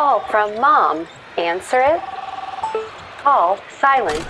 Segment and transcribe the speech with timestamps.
[0.00, 1.06] call from mom.
[1.36, 2.00] Answer it.
[3.18, 4.24] Call silence.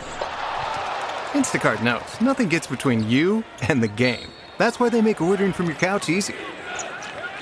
[1.31, 4.31] Instacart knows nothing gets between you and the game.
[4.59, 6.35] That's why they make ordering from your couch easy.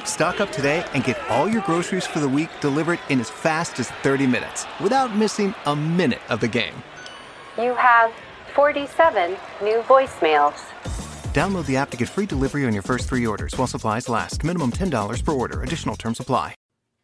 [0.05, 3.81] Stock up today and get all your groceries for the week delivered in as fast
[3.81, 6.75] as 30 minutes without missing a minute of the game.
[7.57, 8.13] You have
[8.55, 10.59] 47 new voicemails.
[11.33, 14.45] Download the app to get free delivery on your first three orders while supplies last.
[14.45, 15.63] Minimum $10 per order.
[15.63, 16.55] Additional terms apply.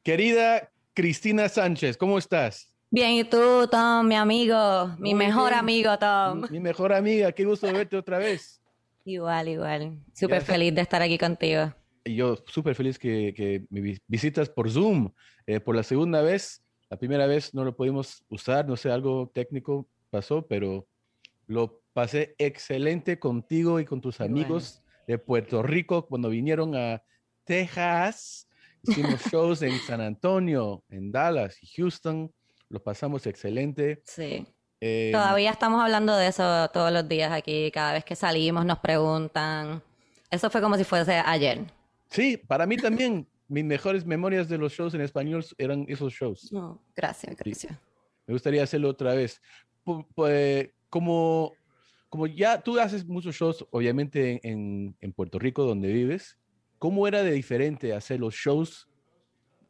[0.07, 2.71] Querida Cristina Sánchez, ¿cómo estás?
[2.91, 4.89] Bien, ¿y tú, Tom, mi amigo?
[4.99, 5.59] Mi Muy mejor bien.
[5.59, 6.43] amigo, Tom.
[6.51, 8.61] Mi mejor amiga, qué gusto verte otra vez.
[9.07, 9.99] Igual, igual.
[10.15, 11.75] Súper feliz de estar aquí contigo.
[12.05, 15.11] Y yo súper feliz que, que me vi- visitas por Zoom
[15.47, 16.65] eh, por la segunda vez.
[16.89, 20.87] La primera vez no lo pudimos usar, no sé, algo técnico pasó, pero
[21.47, 27.03] lo pasé excelente contigo y con tus amigos de Puerto Rico cuando vinieron a
[27.45, 28.49] Texas.
[28.87, 32.33] Hicimos shows en San Antonio, en Dallas y Houston.
[32.69, 34.03] Lo pasamos excelente.
[34.05, 34.47] Sí.
[34.81, 37.71] Eh, Todavía estamos hablando de eso todos los días aquí.
[37.71, 39.83] Cada vez que salimos nos preguntan.
[40.31, 41.61] Eso fue como si fuese ayer.
[42.11, 43.27] Sí, para mí también.
[43.47, 46.51] Mis mejores memorias de los shows en español eran esos shows.
[46.53, 47.79] No, gracias, gracias.
[48.27, 49.41] Me gustaría hacerlo otra vez.
[49.85, 51.53] Pu- como,
[52.09, 56.39] como ya tú haces muchos shows, obviamente en, en Puerto Rico, donde vives,
[56.85, 58.87] ¿cómo era de diferente hacer los shows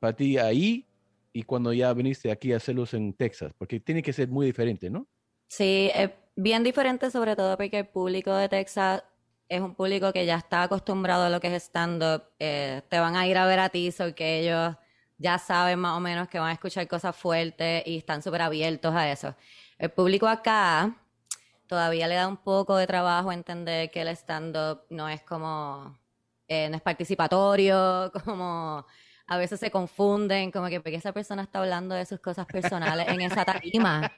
[0.01, 0.85] para ti ahí
[1.33, 3.53] y cuando ya viniste aquí a hacerlos en Texas?
[3.57, 5.07] Porque tiene que ser muy diferente, ¿no?
[5.47, 9.05] Sí, es bien diferente, sobre todo porque el público de Texas
[9.49, 12.25] es un público que ya está acostumbrado a lo que es stand-up.
[12.41, 14.75] Eh, te van a ir a ver a ti, so que ellos
[15.17, 18.93] ya saben más o menos que van a escuchar cosas fuertes y están súper abiertos
[18.93, 19.37] a eso.
[19.79, 20.97] El público acá
[21.69, 25.97] todavía le da un poco de trabajo entender que el stand-up no es como,
[26.49, 28.87] eh, no es participatorio, como
[29.27, 33.09] a veces se confunden, como que porque esa persona está hablando de sus cosas personales
[33.09, 34.13] en esa tarima.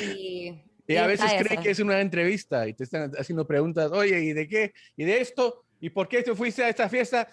[0.00, 1.62] Y, Y a está veces creen eso.
[1.62, 4.72] que es una entrevista y te están haciendo preguntas, oye, ¿y de qué?
[4.96, 5.64] ¿Y de esto?
[5.80, 7.28] ¿Y por qué te fuiste a esta fiesta?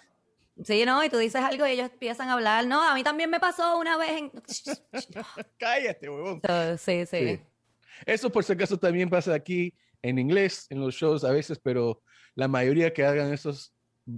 [0.64, 1.02] Sí, ¿no?
[1.04, 2.66] Y tú dices algo y ellos empiezan a hablar.
[2.66, 4.32] No, a mí también me pasó una vez en...
[5.58, 6.40] Cállate, huevón.
[6.46, 7.36] So, sí, sí.
[7.36, 7.40] Sí.
[8.06, 12.02] Eso por si acaso también pasa aquí en inglés, en los shows a veces, pero
[12.34, 13.74] la mayoría que hagan esos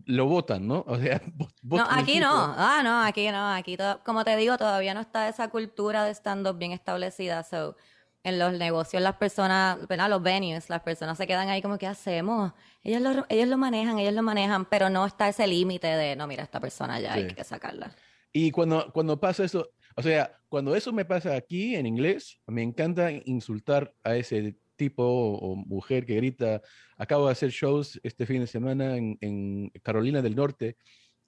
[0.06, 0.84] lo votan, ¿no?
[0.86, 1.20] O sea,
[1.62, 2.54] No, aquí no.
[2.56, 3.48] Ah, no, aquí no.
[3.52, 7.42] Aquí, to- como te digo, todavía no está esa cultura de stand-up bien establecida.
[7.42, 7.76] So,
[8.22, 10.10] en los negocios, las personas, ¿verdad?
[10.10, 12.52] Los venues, las personas se quedan ahí como, ¿qué hacemos?
[12.82, 16.26] Ellos lo, ellos lo manejan, ellos lo manejan, pero no está ese límite de, no,
[16.26, 17.94] mira, esta persona ya hay que sacarla.
[18.32, 22.62] Y cuando, cuando pasa eso, o sea, cuando eso me pasa aquí en inglés, me
[22.62, 26.62] encanta insultar a ese tipo o, o mujer que grita.
[26.96, 30.76] Acabo de hacer shows este fin de semana en, en Carolina del Norte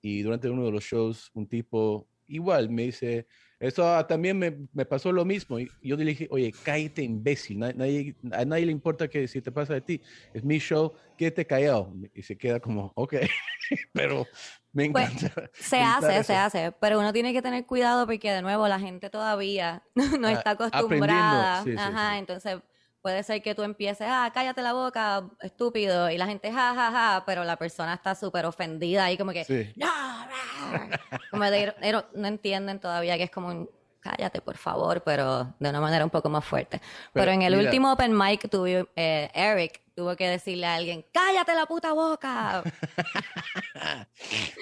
[0.01, 3.27] y durante uno de los shows un tipo igual me dice,
[3.61, 5.59] eso ah, también me, me pasó lo mismo.
[5.61, 9.43] Y yo le dije, oye, cállate imbécil, na- nadie, a nadie le importa que si
[9.43, 10.03] te pasa de ti,
[10.33, 11.93] es mi show, quédate callado.
[12.15, 13.15] Y se queda como, ok,
[13.93, 14.27] pero
[14.73, 15.51] me Pues, encanta.
[15.61, 16.47] Se me encanta hace, se eso.
[16.47, 19.83] hace, pero uno tiene que tener cuidado porque de nuevo la gente todavía
[20.21, 21.63] no Ah, está acostumbrada.
[21.65, 22.19] sí, sí, Ajá, sí.
[22.19, 22.57] entonces
[23.03, 26.91] puede ser que tú empieces, ah, cállate la boca, estúpido, y la gente, ja, ja,
[26.93, 29.73] ja, pero la persona está súper ofendida y como que, Sí.
[29.77, 31.01] no, rar".
[31.31, 31.75] como de,
[32.15, 33.69] no entienden todavía que es como un,
[34.01, 36.79] cállate por favor, pero de una manera un poco más fuerte.
[37.13, 37.65] Pero, Pero, en el mira.
[37.69, 42.63] último open mic tuve, eh, Eric tuvo que decirle a alguien, cállate la puta boca.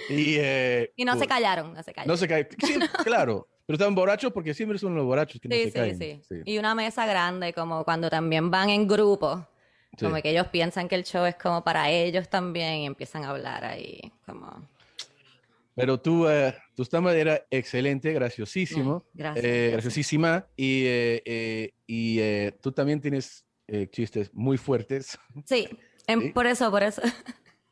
[0.08, 2.12] Y, eh, Y no se pues, callaron, no se callaron.
[2.12, 2.48] No se cae.
[2.64, 3.46] Sí, claro.
[3.70, 5.96] Pero estaban borrachos porque siempre son los borrachos que no Sí, se sí, caen.
[5.96, 6.34] sí, Sí.
[6.44, 9.46] Y una mesa grande, como cuando también van en grupo,
[9.96, 13.30] como que ellos piensan que el show es como para ellos también y empiezan a
[13.30, 14.68] hablar ahí, como...
[15.76, 19.04] Pero tú, eh, tu stand era excelente, graciosísimo.
[19.14, 19.72] Mm, gracias, eh, gracias.
[19.72, 20.46] graciosísima.
[20.56, 25.16] Y, eh, eh, y eh, tú también tienes eh, chistes muy fuertes.
[25.46, 25.68] Sí,
[26.08, 26.28] em- Sí.
[26.30, 27.02] por eso, por eso.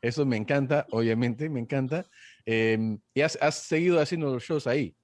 [0.01, 2.05] Eso me encanta, obviamente, me encanta.
[2.45, 4.95] Em, y has, has seguido haciendo los shows ahí.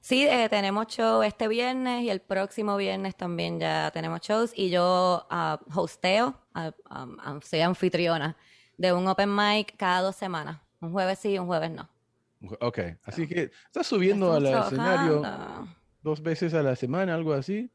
[0.00, 4.70] Sí, eh, tenemos show este viernes y el próximo viernes también ya tenemos shows y
[4.70, 8.36] yo ah, hosteo, ah, um, soy anfitriona
[8.78, 11.88] de un open mic cada dos semanas, un jueves sí, un jueves no.
[12.60, 15.22] Ok, así que estás subiendo al escenario
[16.02, 17.70] dos veces a la semana, algo así.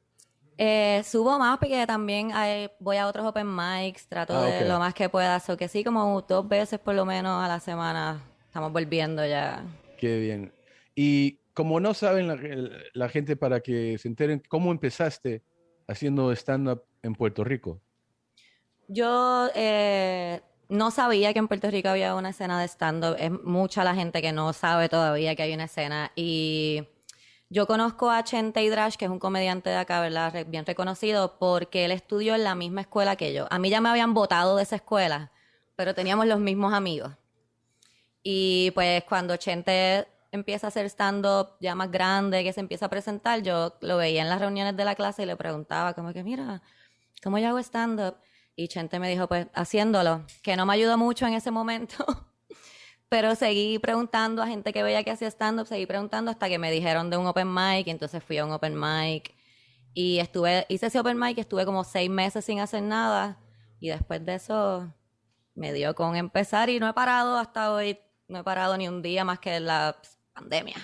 [0.58, 4.80] Eh, subo más porque también hay- voy a otros open mics, trato Ah, de lo
[4.80, 8.20] más que pueda, so que sí, como dos veces por lo menos a la semana
[8.48, 9.64] estamos volviendo ya.
[10.00, 10.52] Qué bien.
[10.96, 12.28] Y como no saben
[12.94, 15.42] la, gente para que se enteren, ¿cómo empezaste
[15.88, 17.82] haciendo stand-up en Puerto Rico?
[18.90, 23.16] Yo eh, no sabía que en Puerto Rico había una escena de stand-up.
[23.18, 26.12] Es mucha la gente que no sabe todavía que hay una escena.
[26.14, 26.90] Y
[27.50, 30.46] Yo conozco a Chente Hidrash, que es un comediante de acá, ¿verdad?
[30.48, 33.48] Bien reconocido, porque él estudió en la misma escuela que yo.
[33.50, 35.32] A mí ya me habían votado de esa escuela,
[35.78, 37.14] pero teníamos los mismos amigos.
[38.24, 42.90] Y pues cuando Chente empieza a hacer stand-up ya más grande, que se empieza a
[42.90, 46.24] presentar, yo lo veía en las reuniones de la clase y le preguntaba como que,
[46.24, 46.62] mira,
[47.24, 48.18] ¿cómo yo hago stand-up?
[48.56, 52.06] Y Chente me dijo, pues haciéndolo, que no me ayudó mucho en ese momento.
[53.10, 56.72] Pero seguí preguntando a gente que veía que hacía stand-up, seguí preguntando hasta que me
[56.72, 59.36] dijeron de un open mic, y entonces fui a un open mic.
[59.94, 63.40] Y estuve, hice ese open mic, estuve como seis meses sin hacer nada.
[63.80, 64.94] Y después de eso
[65.54, 68.00] me dio con empezar y no he parado hasta hoy.
[68.28, 69.98] No he parado ni un día más que la
[70.36, 70.76] pandemia.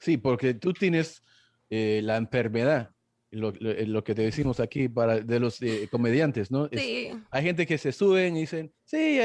[0.00, 1.22] Sí, porque tú tienes
[1.70, 2.90] eh, la enfermedad,
[3.30, 6.66] lo, lo- lo que te decimos aquí para de los eh, comediantes, ¿no?
[6.66, 7.10] Es- Sí.
[7.30, 9.18] hay gente que se suben y dicen, sí,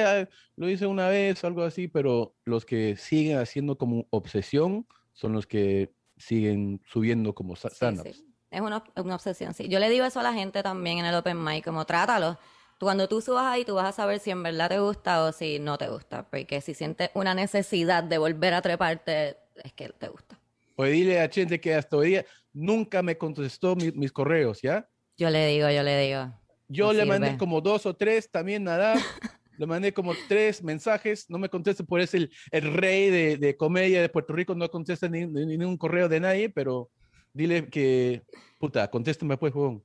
[0.56, 5.45] lo hice una vez, algo así, pero los que siguen haciendo como obsesión son los
[5.47, 8.18] que siguen subiendo como sa- Sí, stand-ups.
[8.18, 8.25] sí.
[8.50, 9.69] Es una, una obsesión, sí.
[9.69, 12.38] Yo le digo eso a la gente también en el open mic, como trátalo.
[12.79, 15.31] Tú, cuando tú subas ahí, tú vas a saber si en verdad te gusta o
[15.31, 16.27] si no te gusta.
[16.29, 20.39] Porque si sientes una necesidad de volver a treparte, es que te gusta.
[20.75, 24.88] Pues dile a gente que hasta hoy día nunca me contestó mi- mis correos, ¿ya?
[25.18, 26.33] Yo le digo, yo le digo.
[26.68, 27.38] Yo No le mandé sirve.
[27.39, 28.94] como dos o tres también nada.
[29.57, 33.56] le mandé como tres mensajes, no me contesta, por eso el, el rey de, de
[33.57, 36.89] comedia de Puerto Rico no contesta ni, ni- ni un correo de nadie, pero
[37.33, 38.24] dile que,
[38.57, 39.83] puta, contéstame pues, huevón.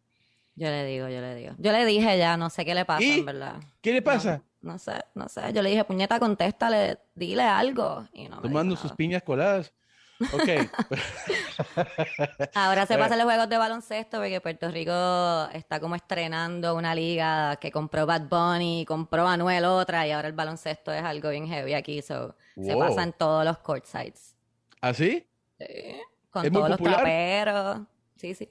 [0.55, 1.55] Yo le digo, yo le digo.
[1.59, 3.19] Yo le dije ya, no sé qué le pasa, ¿Y?
[3.19, 3.61] en verdad.
[3.83, 4.37] ¿Qué le pasa?
[4.39, 5.53] No, no sé, no sé.
[5.53, 8.07] Yo le dije, puñeta, contéstale, dile algo.
[8.13, 9.73] Y no me Tomando sus piñas coladas.
[10.33, 10.49] Ok,
[12.55, 12.99] Ahora se Eh.
[12.99, 18.07] pasan los juegos de baloncesto porque Puerto Rico está como estrenando una liga que compró
[18.07, 22.01] Bad Bunny, compró Anuel otra y ahora el baloncesto es algo bien heavy aquí.
[22.03, 24.35] So, Se pasa en todos los courtsides.
[24.81, 25.27] ¿así?
[26.31, 27.81] Con ¿Es muy todos los traperos.
[28.17, 28.51] Sí, sí.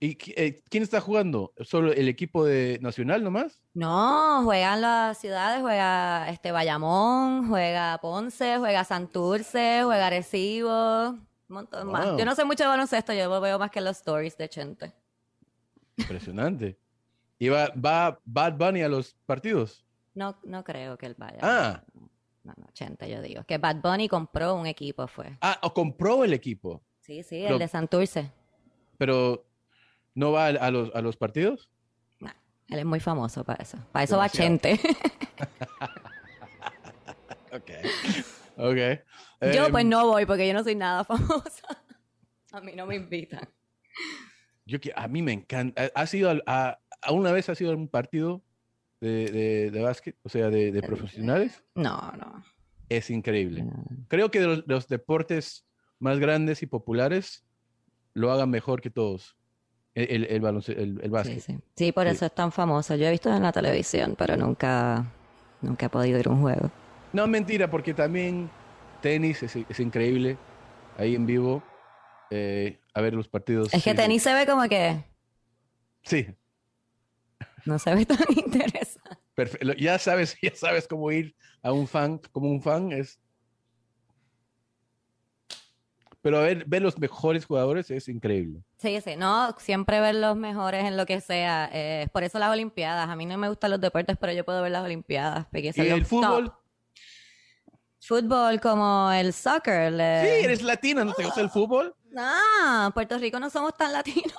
[0.00, 1.52] ¿Y eh, quién está jugando?
[1.60, 3.60] ¿Solo el equipo de Nacional nomás?
[3.74, 11.90] No, juegan las ciudades, juega este Bayamón, juega Ponce, juega Santurce, juega Arecibo, un montón
[11.90, 12.10] más.
[12.10, 12.18] Wow.
[12.18, 14.92] Yo no sé mucho de baloncesto, yo lo veo más que los stories de Chente.
[15.96, 16.78] Impresionante.
[17.38, 19.84] ¿Y va, va Bad Bunny a los partidos?
[20.14, 21.38] No, no creo que él vaya.
[21.42, 21.82] Ah.
[22.44, 23.42] No, no, Chente, yo digo.
[23.44, 25.36] Que Bad Bunny compró un equipo, fue.
[25.40, 28.30] Ah, o compró el equipo, Sí, sí, Pero- el de Santurce.
[28.98, 29.44] pero
[30.18, 31.70] ¿no va a, a los, a los partidos?
[32.18, 32.32] Nah,
[32.68, 33.78] él es muy famoso para eso.
[33.92, 34.28] Para eso va.
[34.28, 34.78] Chente.
[37.50, 37.70] Ok.
[38.58, 38.76] Ok.
[39.54, 41.66] yo Em, pues no voy porque yo no soy nada famosa.
[42.52, 43.48] A mí no me invitan.
[44.66, 45.90] Yo que a mí me encanta.
[45.94, 48.42] ¿Ha sido al- a, a una vez ha sido algún partido
[49.00, 51.62] de, de, de básquet, o sea, de, de profesionales?
[51.74, 52.42] No, no.
[52.88, 53.64] Es increíble.
[54.08, 55.66] Creo que de los, los deportes
[55.98, 57.44] más grandes y populares
[58.14, 59.36] lo hagan mejor que todos.
[59.98, 61.40] El, el, el, el- el Sí, básquet.
[61.40, 61.58] sí.
[61.76, 62.12] Sí, por Sí.
[62.12, 62.94] eso es tan famoso.
[62.94, 65.04] Yo he visto en la televisión, pero nunca,
[65.62, 66.70] nunca he podido ir a un juego.
[67.12, 68.50] No, mentira, porque también
[69.02, 70.36] tenis es, es increíble
[70.98, 71.62] ahí en vivo.
[72.30, 73.72] eh, a ver los partidos.
[73.72, 75.04] Es que tenis se ve como que
[76.02, 76.26] Sí,
[77.64, 79.18] no se ve tan interesante.
[79.36, 83.18] Perfe- lo- Ya sabes, ya sabes cómo ir a un fan, como un fan es.
[86.20, 88.62] Pero ver, ver los mejores jugadores es increíble.
[88.76, 91.70] Sí, sí, no, siempre ver los mejores en lo que sea.
[91.72, 93.08] eh, por eso las Olimpiadas.
[93.08, 95.46] A mí no me gustan los deportes, pero yo puedo ver las Olimpiadas.
[95.46, 96.46] Porque ¿Y el fútbol?
[96.46, 96.54] top.
[98.00, 99.92] Fútbol como el soccer.
[99.92, 101.94] el, Sí, eh, eres latina, ¿no te gusta el fútbol?
[102.10, 104.32] No, Puerto Rico no somos tan latinos.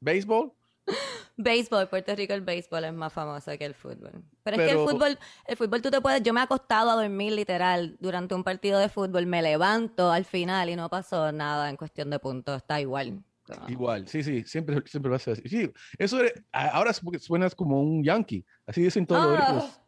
[0.00, 0.52] ¿Béisbol?
[1.38, 4.22] Béisbol, Puerto Rico el béisbol es más famoso que el fútbol.
[4.42, 6.94] Pero, es que el fútbol, el fútbol tú te puedes, yo me he acostado a
[6.96, 11.68] dormir literal durante un partido de fútbol, me levanto al final y no pasó nada
[11.68, 13.22] en cuestión de puntos, está igual.
[13.48, 13.68] No.
[13.68, 15.48] Igual, sí, sí, siempre, siempre vas a decir.
[15.48, 16.18] Sí, eso
[16.52, 18.44] a- ahora su- suenas como un yankee.
[18.66, 19.44] Así dicen todos los Ah.
[19.46, 19.80] gringos.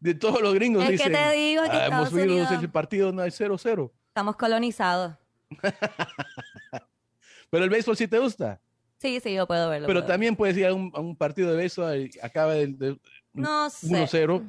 [0.00, 1.12] De todos los gringos Es que dicen.
[1.12, 3.90] te digo que "Ah, hemos Unidos- el partido no hay 0-0.
[4.08, 5.14] Estamos colonizados.
[7.50, 8.60] Pero el béisbol sí te gusta.
[8.98, 9.86] Sí, sí, yo puedo verlo.
[9.86, 10.12] Pero puedo.
[10.12, 12.98] también puedes ir a un, a un partido de y acaba de, de
[13.34, 13.86] No sé.
[13.88, 14.42] 1-0.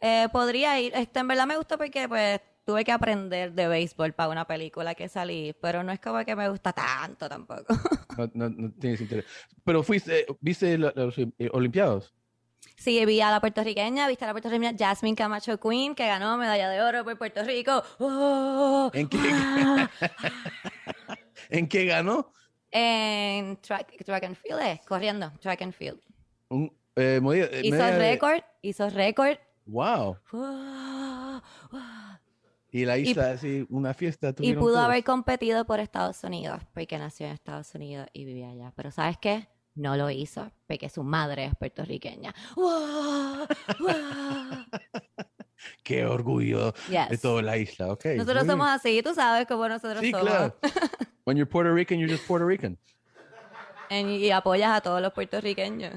[0.00, 0.92] Eh, podría ir.
[0.94, 4.94] Este, en verdad me gusta porque pues tuve que aprender de béisbol para una película
[4.94, 7.64] que salí, pero no es como que me gusta tanto tampoco.
[8.18, 9.26] No, no- no tienes interés.
[9.62, 12.12] Pero fuiste, ¿viste la- los eh, Olimpiados?
[12.74, 16.68] Sí, vi a la puertorriqueña, viste a la puertorriqueña Jasmine Camacho Queen, que ganó medalla
[16.68, 17.82] de oro por Puerto Rico.
[18.00, 18.90] ¡Oh!
[18.92, 19.88] ¿En qué, ¡Ah!
[21.50, 22.32] ¿En qué ganó?
[22.70, 26.00] En track, track and field, eh, corriendo, track and field.
[26.50, 29.38] Un, eh, eh, Hizo de- récord, hizo récord.
[29.66, 30.16] Wow.
[32.70, 34.34] Y la isla, así, una fiesta.
[34.40, 34.84] Y pudo todos.
[34.84, 38.72] haber competido por Estados Unidos, porque nació en Estados Unidos y vivía allá.
[38.76, 39.48] Pero ¿sabes qué?
[39.74, 42.34] No lo hizo, porque su madre es puertorriqueña.
[42.56, 43.46] ¡Wow!
[45.82, 48.04] Qué orgullo de toda la isla, ok.
[48.16, 50.00] Nosotros somos así, tú sabes cómo nosotros.
[50.00, 50.26] Sí, somos.
[50.28, 50.56] claro.
[51.28, 52.78] When you're Puerto Rican, you're just Puerto Rican.
[53.90, 55.92] En- y apoyas a todos los puertorriqueños.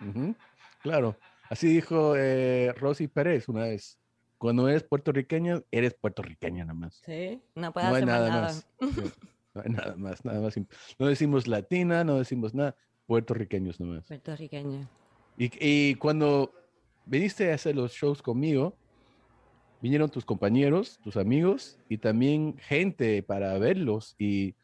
[0.00, 0.36] Ujú,
[0.80, 1.16] Claro.
[1.50, 3.98] Así dijo eh, Rosy Pérez una vez.
[4.38, 7.02] Cuando eres puertorriqueño, eres puertorriqueña nada más.
[7.04, 7.42] Sí.
[7.56, 8.42] No puedes No hay hacer más nada nada.
[8.42, 8.66] más.
[8.94, 9.12] Sí,
[9.54, 10.56] No hay nada más, nada más.
[11.00, 12.76] No decimos latina, no decimos nada.
[13.08, 14.06] Puertorriqueños nomás.
[14.06, 14.88] Puertorriqueño.
[15.36, 16.52] Y, y cuando
[17.06, 18.76] viniste a hacer los shows conmigo,
[19.80, 24.14] vinieron tus compañeros, tus amigos y también gente para verlos.
[24.16, 24.54] Y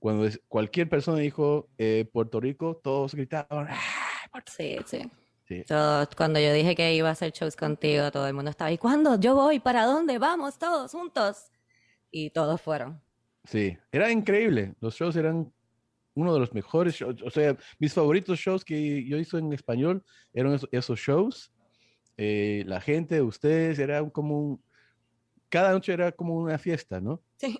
[0.00, 3.68] cuando es- cualquier persona dijo eh, Puerto Rico, todos gritaban.
[3.70, 3.78] "Ah".
[4.46, 5.02] Sí, sí.
[5.46, 5.64] Sí.
[5.66, 8.78] Todos- cuando yo dije que iba a hacer shows contigo, todo el mundo estaba, ¿y
[8.78, 9.18] cuándo?
[9.20, 10.18] Yo voy, ¿para dónde?
[10.18, 11.50] Vamos todos juntos.
[12.10, 13.00] Y todos fueron.
[13.44, 14.74] Sí, era increíble.
[14.80, 15.52] Los shows eran
[16.14, 17.22] uno de los mejores shows.
[17.22, 21.52] O sea, mis favoritos shows que yo hice en español eran esos, esos shows.
[22.16, 24.62] Eh, la gente, ustedes, era como un...
[25.48, 27.20] Cada noche era como una fiesta, ¿no?
[27.38, 27.58] Sí.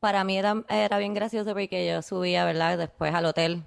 [0.00, 2.78] Para mí era, era bien gracioso porque yo subía, ¿verdad?
[2.78, 3.64] Después al hotel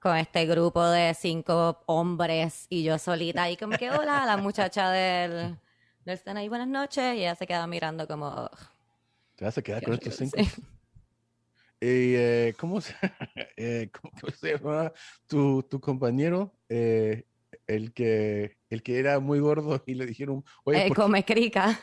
[0.00, 4.90] con este grupo de cinco hombres y yo solita y como que, hola, la muchacha
[4.90, 5.58] del,
[6.04, 8.58] del stand ahí, buenas noches, y ella se queda mirando como, "Ugh,
[9.36, 10.40] Te vas a quedar con estos horrible".
[10.42, 10.50] cinco.
[10.56, 10.62] Sí.
[11.80, 12.92] Y, eh, ¿cómo, se,
[13.56, 14.92] eh, cómo que se llama
[15.28, 16.58] tu, tu compañero?
[16.68, 17.24] Eh,
[17.68, 21.24] el, que, el que era muy gordo y le dijeron, oye, Eh, ¿por qué come
[21.24, 21.78] crica,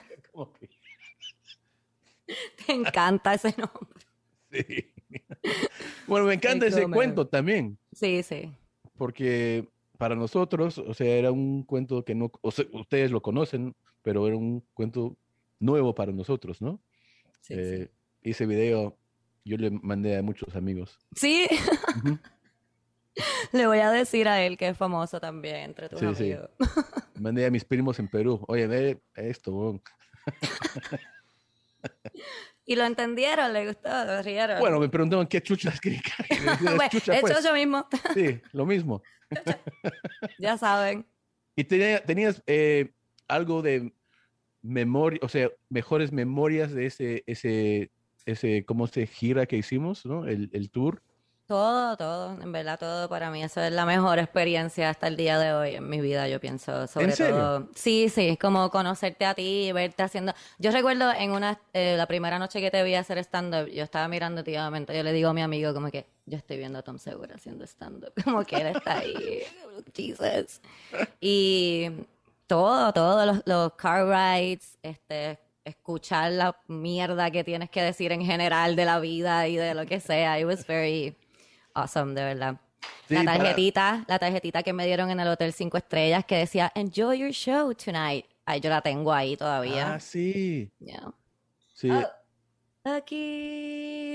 [2.65, 4.05] te encanta ese nombre.
[4.51, 4.91] Sí.
[6.07, 7.77] Bueno, me encanta ese cuento también.
[7.93, 8.51] Sí, sí.
[8.97, 9.67] porque
[9.97, 14.27] para nosotros, o sea, era un cuento que no, o sea, ustedes lo conocen, pero
[14.27, 15.15] era un cuento
[15.59, 16.81] nuevo para nosotros, ¿no?
[17.41, 17.89] Sí, Eh,
[18.21, 18.97] Ese video
[19.45, 20.99] yo le mandé a muchos amigos.
[21.15, 21.47] sí.
[21.49, 21.59] Sí,
[23.53, 26.23] le voy a decir a él que es famoso también entre tus Sí, sí.
[26.33, 26.49] amigos.
[27.15, 28.43] Mandé a mis primos en Perú.
[28.49, 29.53] Oye, ve esto.
[29.53, 29.81] weón".
[32.65, 34.59] Y lo entendieron, le gustó, lo rieron.
[34.59, 35.41] Bueno, me preguntaban qué
[36.29, 37.43] que les diera Bueno, chucha, hecho pues.
[37.43, 39.03] yo mismo, Sí, lo mismo.
[40.39, 41.05] ya saben.
[41.55, 42.91] ¿Y tenía- tenías eh,
[43.27, 43.93] algo de
[44.61, 47.91] memoria, o sea, mejores memorias de ese, ese,
[48.25, 50.25] ese, cómo se gira que hicimos, ¿no?
[50.27, 51.01] El, el tour.
[51.47, 55.37] Todo, todo, en verdad todo para mí, eso es la mejor experiencia hasta el día
[55.37, 57.35] de hoy en mi vida, yo pienso, sobre serio?
[57.35, 57.69] todo.
[57.75, 60.33] Sí, sí, como conocerte a ti y verte haciendo.
[60.57, 64.07] Yo recuerdo en una, eh, la primera noche que te vi hacer stand-up, yo estaba
[64.07, 66.97] mirando tímidamente, yo le digo a mi amigo como que yo estoy viendo a Tom
[66.97, 69.43] Segura haciendo stand-up, como que él está ahí,
[69.93, 70.61] Jesus.
[71.21, 71.91] Y
[72.47, 78.25] todo, todos los, los car rides, este, escuchar la mierda que tienes que decir en
[78.25, 80.39] general de la vida y de lo que sea.
[80.39, 81.15] It was very
[81.75, 82.57] awesome, de verdad.
[83.07, 86.37] Sí, la para- tarjetita, la tarjetita que me dieron en el Hotel Cinco Estrellas que
[86.37, 88.25] decía Enjoy your show tonight.
[88.45, 89.93] Ay, yo la tengo ahí todavía.
[89.95, 90.71] Ah, sí.
[90.79, 91.11] Yeah.
[91.73, 91.89] Sí.
[91.91, 92.03] Oh.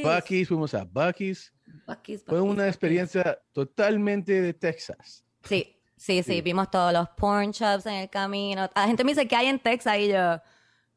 [0.02, 1.52] Bucky's, fuimos a Bucky's.
[1.87, 5.25] Buc-ee's, Fue una experiencia totalmente de Texas.
[5.45, 6.40] Sí, sí, sí, Sí.
[6.43, 8.69] vimos todos los porn shops en el camino.
[8.75, 10.40] La gente me dice que hay en Texas y yo,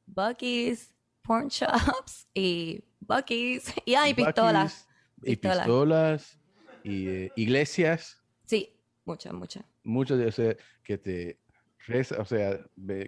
[0.06, 0.92] Bucky's,
[1.22, 3.74] porn shops y Bucky's.
[3.86, 4.88] Y hay pistolas.
[5.24, 6.38] Y Pistolas.
[6.84, 8.22] Y eh, iglesias.
[8.46, 8.76] Sí,
[9.06, 9.64] muchas, muchas.
[9.84, 11.40] Muchos de o sea, que te
[11.88, 12.60] reza, o sea,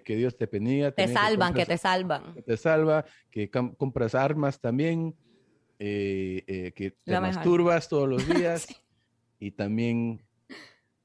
[0.04, 0.90] que Dios te bendiga.
[0.92, 2.34] Te salvan, que compras- te salvan.
[2.34, 5.14] que te salva, que com- compras armas también,
[5.78, 7.22] eh, eh, que te mejor.
[7.34, 8.76] masturbas todos los días Sí.
[9.40, 10.22] y también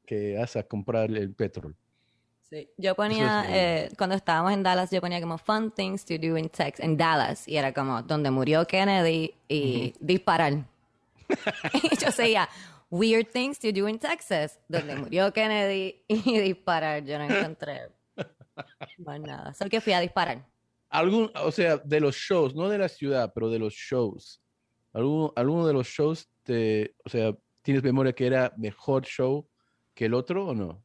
[0.06, 1.78] que vas a comprar el petróleo.
[2.50, 2.68] Sí.
[2.78, 3.86] Yo ponía, increíble.
[3.86, 6.98] eh, cuando estábamos en Dallas, yo ponía como fun things to do in Texas, en
[6.98, 10.66] Dallas, y era como donde murió Kennedy y disparar.
[12.02, 12.50] yo seguía,
[12.90, 17.04] weird things to do in Texas, donde murió Kennedy y disparar.
[17.04, 17.90] Yo no encontré
[18.98, 19.54] más nada.
[19.54, 20.46] Solo que fui a disparar.
[20.90, 24.42] Algún, o sea, de los shows, no de la ciudad, pero de los shows.
[24.94, 29.48] ¿Alguno, alguno de los shows, te, o sea, tienes memoria que era mejor show
[29.94, 30.84] que el otro o no?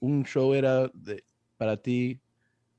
[0.00, 1.22] ¿Un show era de-
[1.56, 2.20] para ti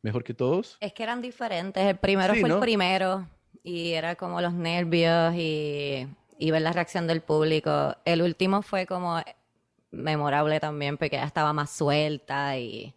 [0.02, 0.78] mejor que todos?
[0.82, 1.82] Es que eran diferentes.
[1.82, 2.56] El primero Sí, fue ¿no?
[2.56, 3.26] el primero
[3.64, 6.08] y era como los nervios y,
[6.40, 7.96] y ver la reacción del público.
[8.06, 9.22] El último fue como
[9.92, 12.94] memorable también porque ya estaba más suelta y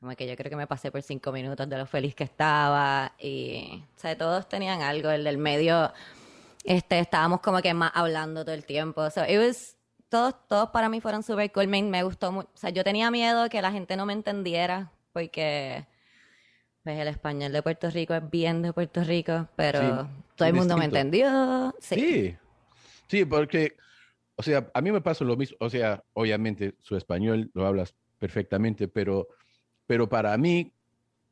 [0.00, 3.12] como que yo creo que me pasé por cinco minutos de lo feliz que estaba
[3.18, 5.08] y o sea, todos tenían algo.
[5.10, 5.92] El del medio,
[6.64, 9.08] este, estábamos como que más hablando todo el tiempo.
[9.10, 9.76] So, it was-
[10.08, 11.66] todos, todos para mí fueron super cool.
[11.68, 12.48] Me, me gustó mucho.
[12.54, 15.86] O sea, yo tenía miedo que la gente no me entendiera porque
[16.84, 19.86] Pues el español de Puerto Rico es bien de Puerto Rico, pero Sí,
[20.36, 21.74] todo el mundo me entendió.
[21.80, 21.94] Sí.
[21.94, 22.36] Sí,
[23.08, 23.76] sí, porque,
[24.36, 27.94] o sea, a mí me pasa lo mismo, o sea, obviamente su español lo hablas
[28.18, 29.28] perfectamente, pero,
[29.86, 30.72] pero para mí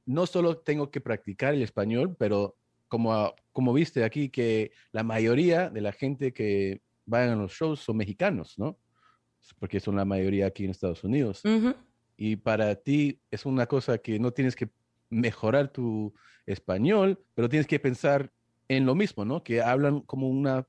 [0.06, 2.56] no solo tengo que practicar el español, pero
[2.88, 7.80] como, como viste aquí, que la mayoría de la gente que va a los shows
[7.80, 8.78] son mexicanos, ¿no?
[9.58, 11.42] Porque son la mayoría aquí en Estados Unidos.
[12.16, 14.68] Y para ti es una cosa que no tienes que
[15.10, 16.14] mejorar tu
[16.46, 18.30] español, pero tienes que pensar
[18.68, 19.42] en lo mismo, ¿no?
[19.42, 20.66] Que hablan como una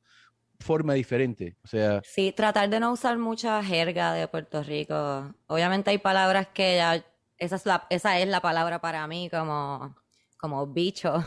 [0.64, 1.56] forma diferente.
[1.64, 5.34] O sea, Sí, tratar de no usar mucha jerga de Puerto Rico.
[5.48, 7.06] Obviamente hay palabras que ya,
[7.38, 9.96] esa es la, esa es la palabra para mí como,
[10.38, 11.24] como bicho.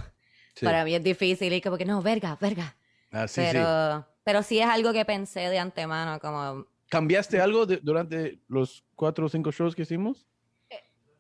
[0.55, 0.65] sí.
[0.67, 2.75] Para mí es difícil y como que no, verga, verga.
[3.13, 3.53] Ah, sí, sí.
[3.53, 8.85] pero, pero sí es algo que pensé de antemano, como ¿Cambiaste algo de- durante los
[8.95, 10.27] cuatro o cinco shows que hicimos?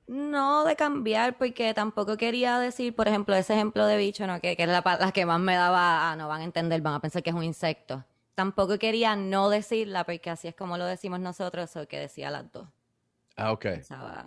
[0.07, 4.41] No de cambiar, porque tampoco quería decir, por ejemplo, ese ejemplo de bicho, ¿no?
[4.41, 7.01] Que, que es la, que más me daba, ah, no van a entender, van a
[7.01, 8.05] pensar que es un insecto.
[8.35, 12.51] Tampoco quería no decirla, porque así es como lo decimos nosotros, o que decía las
[12.53, 12.69] dos.
[13.37, 13.63] Ah, ok.
[13.63, 14.27] Pensaba,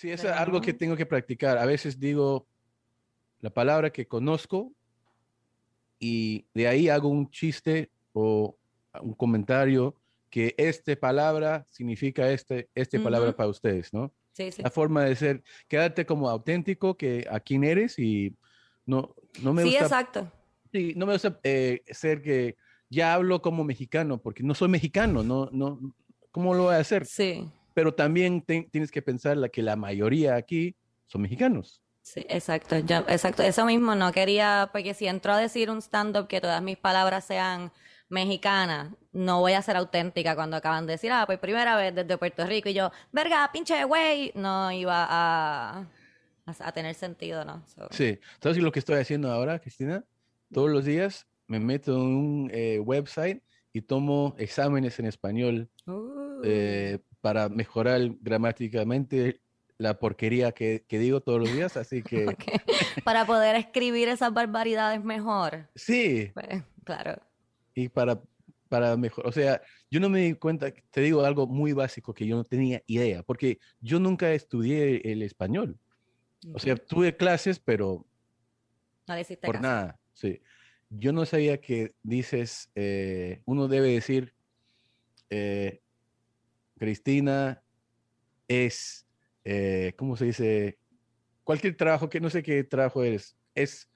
[0.00, 1.58] Sí, es algo que tengo que practicar.
[1.58, 2.46] A veces digo
[3.42, 4.72] la palabra que conozco
[5.98, 8.56] y de ahí hago un chiste o
[9.02, 9.94] un comentario
[10.30, 14.10] que esta palabra significa este, esta palabra para ustedes, ¿no?
[14.32, 14.62] sí, sí.
[14.62, 18.34] La forma de ser, quédate como auténtico que a quién eres y
[18.86, 20.32] no, no me Sí, gusta, exacto.
[20.72, 22.56] sí, no me gusta eh, ser que
[22.88, 25.94] ya hablo como mexicano porque no soy mexicano, no, no,
[26.30, 27.04] ¿cómo lo voy a hacer?
[27.04, 31.80] Sí, pero también te- tienes que pensar la, que la mayoría aquí son mexicanos.
[32.02, 32.78] sí, exacto.
[32.80, 33.42] Yo, exacto.
[33.42, 37.24] Eso mismo no quería, porque si entro a decir un stand-up que todas mis palabras
[37.24, 37.72] sean
[38.10, 42.18] mexicanas, no voy a ser auténtica cuando acaban de decir, ah, pues primera vez desde
[42.18, 45.88] Puerto Rico y yo, verga, pinche güey, no iba a,
[46.44, 47.64] a, a tener sentido, ¿no?
[47.66, 50.04] So, Sí, ¿sabes lo que estoy haciendo ahora, Cristina?
[50.52, 56.42] Todos los días me meto en un eh, website y tomo exámenes en español uh,
[56.44, 59.40] eh, para mejorar gramáticamente
[59.78, 61.76] la porquería que, que digo todos los días.
[61.76, 62.26] Así que.
[63.04, 65.68] Para poder escribir esas barbaridades mejor.
[65.74, 67.20] sí, Pues, claro.
[67.74, 68.20] y para,
[68.68, 72.26] para mejor, o sea, yo no me di cuenta, te digo algo muy básico que
[72.26, 75.78] yo no tenía idea, porque yo nunca estudié el español.
[76.54, 78.06] O sea, tuve clases, pero
[79.06, 79.62] No le hiciste por caso.
[79.66, 80.40] nada, sí.
[80.88, 84.34] Yo no sabía que dices, eh, uno debe decir,
[85.28, 85.80] eh,
[86.90, 87.62] Cristina
[88.48, 89.06] es,
[89.44, 90.78] eh, ¿cómo se dice?
[91.44, 93.90] Cualquier trabajo, que no sé qué trabajo eres, es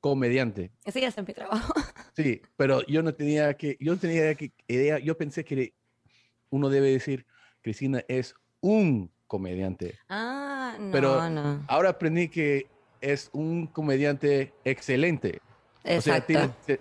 [0.00, 0.72] comediante.
[0.84, 1.72] Ese es mi trabajo.
[2.16, 5.72] Sí, pero yo no tenía que, yo no tenía que idea, yo pensé que
[6.50, 7.24] uno debe decir,
[7.62, 9.96] Cristina es un comediante.
[10.08, 11.64] Ah, no, Pero no.
[11.68, 12.66] Ahora aprendí que
[13.00, 15.38] es un comediante excelente.
[15.84, 16.26] O sea, Exacto.
[16.26, 16.80] tiene- te-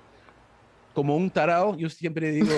[0.95, 2.49] como un tarao, yo siempre digo,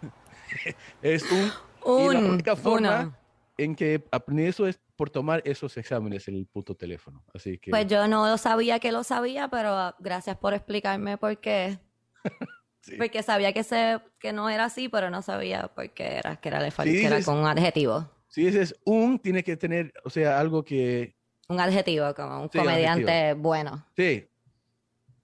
[1.02, 1.65] es un...
[1.86, 3.16] y la Un, única forma uno.
[3.58, 7.22] en que aprendí eso es por tomar esos exámenes en el puto teléfono.
[7.34, 7.70] Así que...
[7.70, 11.78] Pues yo no sabía que lo sabía, pero ah, gracias por explicarme por qué.
[12.80, 12.96] sí.
[12.96, 16.48] Porque sabía que se, que no era así, pero no sabía por qué era, que
[16.48, 18.10] era, le que era con un adjetivo.
[18.28, 21.14] Si dices un, tiene que tener, o sea, algo que...
[21.48, 23.86] Un adjetivo, como un Sí, un comediante bueno.
[23.96, 24.26] Sí.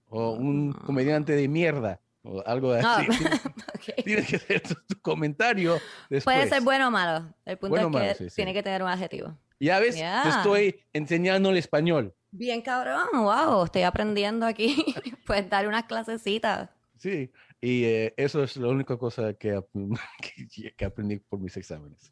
[0.09, 1.99] O un comediante de mierda.
[2.21, 3.23] O algo Ah, así.
[3.89, 3.95] ok.
[4.05, 5.73] Tienes que hacer tu, tu comentario
[6.09, 6.23] después.
[6.35, 7.33] Puede ser bueno o malo.
[7.45, 8.35] El punto Bueno es que malo, sí, sí.
[8.35, 9.37] tiene que tener un adjetivo.
[9.59, 10.23] Ya ves, te Ya.
[10.29, 12.13] estoy enseñando el español.
[12.31, 14.83] Bien cabrón, wow, estoy aprendiendo aquí.
[15.25, 16.69] pues dar unas clasecitas.
[16.97, 19.61] Sí, y eh, eso es la única cosa que,
[20.55, 22.11] que, que aprendí por mis exámenes.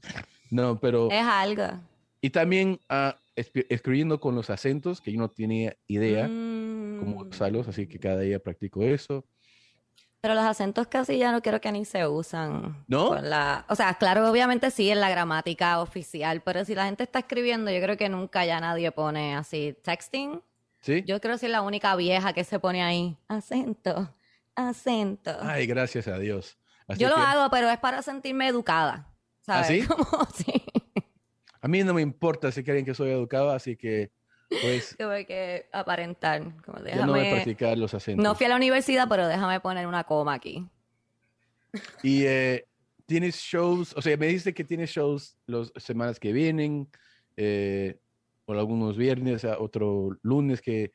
[0.50, 1.10] No, pero...
[1.12, 1.64] Es algo.
[2.22, 2.80] Y también
[3.36, 7.30] espi- escribiendo con los acentos, que yo no tenía idea cómo Mm.
[7.30, 9.26] usarlos, así que cada día practico eso.
[10.22, 12.86] Pero los acentos casi ya no creo que ni se usan.
[12.88, 13.20] ¿No?
[13.20, 13.66] la...
[13.70, 17.72] O sea, claro, obviamente sí en la gramática oficial, pero si la gente está escribiendo,
[17.72, 20.40] yo creo que nunca ya nadie pone así texting.
[20.80, 21.04] ¿Sí?
[21.08, 23.18] Yo creo que soy la única vieja que se pone ahí.
[23.28, 24.14] Acento,
[24.56, 25.36] acento.
[25.42, 26.58] Ay, gracias a Dios.
[26.88, 29.08] Así yo lo hago, pero es para sentirme educada.
[29.40, 29.68] ¿Sabes?
[29.68, 29.82] sí?
[29.88, 30.64] Como, sí.
[31.62, 34.12] A mí no me importa si creen que soy educado, así que
[34.62, 36.42] pues Tuve que aparentar.
[36.66, 38.24] Como ya no voy a practicar los acentos.
[38.24, 40.68] no fui a la universidad, pero déjame poner una coma aquí.
[42.04, 42.66] Y eh,
[43.06, 46.90] tienes shows, o sea, me dice que tienes shows las semanas que vienen,
[47.38, 47.98] eh,
[48.46, 50.92] o algunos viernes, otro lunes que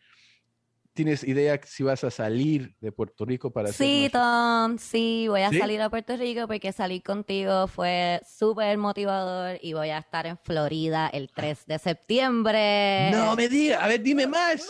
[0.97, 5.51] tienes idea si vas a salir de Puerto Rico para Sí, Tom, sí, voy a
[5.51, 5.59] ¿Sí?
[5.59, 10.37] salir a Puerto Rico porque salir contigo fue súper motivador y voy a estar en
[10.39, 13.11] Florida el 3 de septiembre.
[13.13, 14.67] No me diga, a ver, dime más.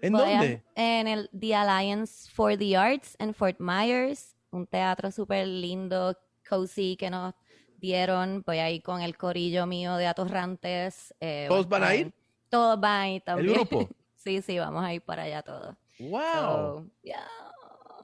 [0.00, 0.62] ¿En Voy a- dónde?
[0.76, 6.16] en el The Alliance for the Arts en Fort Myers, un teatro súper lindo,
[6.48, 7.34] cozy que nos
[7.78, 8.42] dieron.
[8.46, 11.14] Voy a ir con el corillo mío de Atorrantes.
[11.20, 12.12] eh, ¿Todos van a ir?
[12.48, 13.54] Todos van a ir también.
[13.54, 13.88] grupo?
[14.18, 15.74] sí, sí, vamos a ir para allá todos.
[15.98, 16.20] ¡Wow!
[16.20, 17.26] So, yeah.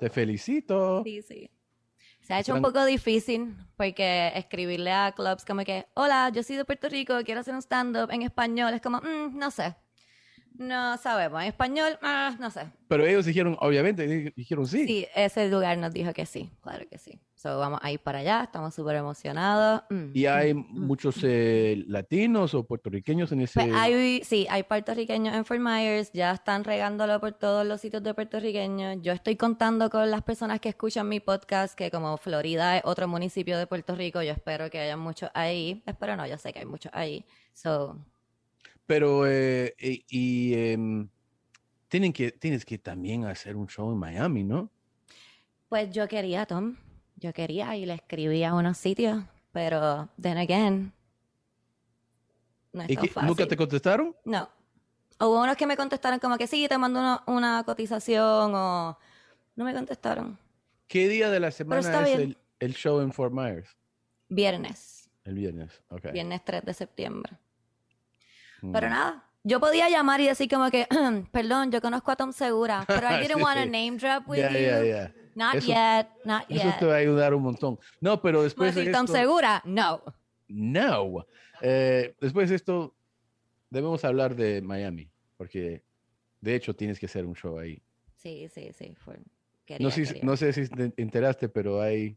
[0.01, 1.03] Te felicito.
[1.05, 1.51] Sí, sí.
[2.23, 6.57] Se ha hecho un poco difícil porque escribirle a clubs como que, hola, yo soy
[6.57, 9.77] de Puerto Rico, quiero hacer un stand-up en español, es como, "Mm, no sé.
[10.57, 11.43] No sabemos.
[11.43, 12.71] En español, ah, no sé.
[12.87, 14.87] Pero ellos dijeron, obviamente, di- dijeron sí.
[14.87, 17.21] Sí, ese lugar nos dijo que sí, claro que sí.
[17.35, 19.83] So, vamos a ir para allá, estamos súper emocionados.
[19.91, 20.11] Mm.
[20.15, 23.61] Y hay muchos eh, latinos o puertorriqueños en ese...
[23.61, 28.03] Pues hay, sí, hay puertorriqueños en Fort Myers, ya están regándolo por todos los sitios
[28.03, 28.99] de puertorriqueños.
[29.03, 33.09] Yo estoy contando con las personas que escuchan mi podcast, que como Florida es otro
[33.09, 35.83] municipio de Puerto Rico, yo espero que haya muchos ahí.
[35.85, 37.27] Espero no, yo sé que hay muchos ahí.
[37.53, 37.99] So,
[38.87, 41.09] Pero, eh, y, y, em,
[41.89, 44.71] tienen que, tienes que también hacer un show en Miami, ¿no?
[45.69, 46.77] pues yo quería, Tom,
[47.17, 50.93] yo quería y le escribí a unos sitios, pero then again,
[52.73, 53.29] no es ¿Y tan que- fácil.
[53.29, 54.15] nunca te contestaron?
[54.25, 54.49] No.
[55.19, 58.99] Hubo unos que me contestaron como que sí, te mando una, una cotización o
[59.57, 60.39] no me contestaron.
[60.87, 63.77] ¿Qué día de la semana es el, el show en Fort Myers?
[64.29, 66.13] Viernes, El viernes, ok.
[66.13, 67.37] viernes 3 de septiembre.
[68.65, 68.73] Mm.
[68.73, 70.87] Pero nada, yo podía llamar y decir como que,
[71.33, 74.39] perdón, yo conozco a Tom Segura, pero I didn't Sí, want to name drop with
[74.39, 74.59] Ya, you.
[74.59, 75.15] ya, ya.
[75.35, 76.79] Not Eso- yet, not Eso yet.
[76.79, 77.79] te va a ayudar un montón.
[78.01, 79.17] No, pero después de Tom esto...
[79.19, 80.03] Segura, no.
[80.49, 81.27] No.
[81.61, 82.95] Eh, después de esto,
[83.69, 85.83] debemos hablar de Miami, porque
[86.41, 87.83] de hecho tienes que hacer un show ahí.
[88.17, 88.95] Sí, sí, sí.
[89.05, 89.19] Fue,
[89.67, 90.25] quería, No sé, si- quería.
[90.25, 92.17] no sé si te enteraste, pero hay,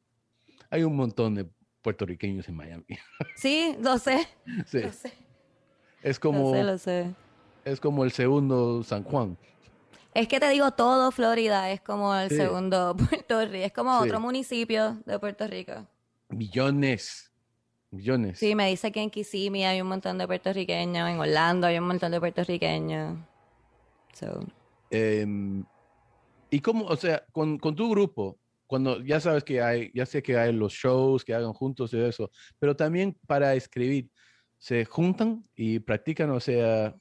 [0.69, 1.47] hay un montón de
[1.81, 2.85] puertorriqueños en Miami.
[3.35, 4.27] Sí, lo sé,
[4.67, 5.11] Sí, lo sé,
[6.09, 7.15] es lo como, sé, lo sé.
[7.65, 9.37] es como el segundo San Juan.
[10.13, 12.37] Es que te digo, todo Florida es como el Sí.
[12.37, 12.95] segundo
[13.27, 14.05] Puerto Rico, es como Sí.
[14.07, 15.85] otro municipio de Puerto Rico.
[16.29, 17.31] Millones,
[17.91, 18.39] millones.
[18.39, 21.87] Sí, me dice que en Kissimmee hay un montón de puertorriqueños, en Orlando hay un
[21.87, 23.17] montón de puertorriqueños.
[24.13, 24.39] So,
[24.89, 25.63] Em,
[26.49, 30.23] y cómo, o sea, con, con tu grupo, cuando ya sabes que hay, ya sé
[30.23, 34.09] que hay los shows que hagan juntos y eso, pero también para escribir,
[34.57, 36.95] ¿se juntan y practican, o sea,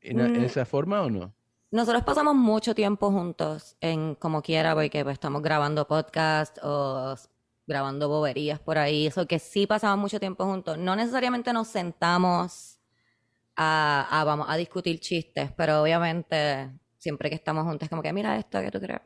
[0.00, 0.44] en, en Mm.
[0.44, 1.32] esa forma o no?
[1.70, 7.14] Nosotros pasamos mucho tiempo juntos en como quiera, porque pues, estamos grabando podcast o
[7.66, 9.06] grabando boberías por ahí.
[9.06, 10.76] Eso que sí pasamos mucho tiempo juntos.
[10.78, 12.80] No necesariamente nos sentamos
[13.54, 18.12] a, a, vamos, a discutir chistes, pero obviamente siempre que estamos juntos es como que
[18.12, 19.00] mira esto que tú crees.